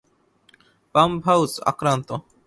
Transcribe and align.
Pump 0.95 1.19
house 1.27 1.51
আক্রান্ত! 1.71 2.09